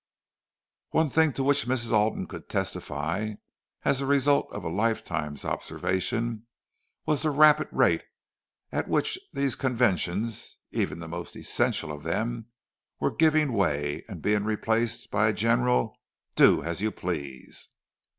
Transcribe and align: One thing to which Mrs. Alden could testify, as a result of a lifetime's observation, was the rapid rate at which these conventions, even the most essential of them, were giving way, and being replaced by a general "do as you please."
One 0.89 1.09
thing 1.09 1.31
to 1.33 1.43
which 1.43 1.67
Mrs. 1.67 1.91
Alden 1.91 2.25
could 2.25 2.49
testify, 2.49 3.33
as 3.85 4.01
a 4.01 4.07
result 4.07 4.51
of 4.51 4.63
a 4.63 4.67
lifetime's 4.67 5.45
observation, 5.45 6.47
was 7.05 7.21
the 7.21 7.29
rapid 7.29 7.67
rate 7.71 8.05
at 8.71 8.87
which 8.87 9.19
these 9.31 9.55
conventions, 9.55 10.57
even 10.71 10.97
the 10.97 11.07
most 11.07 11.35
essential 11.35 11.91
of 11.91 12.01
them, 12.01 12.47
were 12.99 13.13
giving 13.15 13.53
way, 13.53 14.03
and 14.09 14.23
being 14.23 14.43
replaced 14.43 15.11
by 15.11 15.29
a 15.29 15.33
general 15.33 15.95
"do 16.35 16.63
as 16.63 16.81
you 16.81 16.89
please." 16.89 17.69